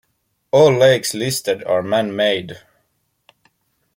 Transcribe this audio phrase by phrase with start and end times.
[0.49, 2.57] All lakes listed are man-made.